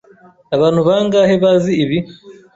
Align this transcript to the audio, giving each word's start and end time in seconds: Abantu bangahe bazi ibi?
Abantu 0.55 0.79
bangahe 0.87 1.35
bazi 1.43 1.71
ibi? 1.83 1.97